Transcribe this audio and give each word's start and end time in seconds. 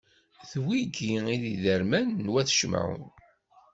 D 0.49 0.51
wigi 0.65 1.11
i 1.33 1.35
d 1.41 1.43
iderman 1.53 2.07
n 2.25 2.31
wat 2.33 2.53
Cimɛun. 2.57 3.05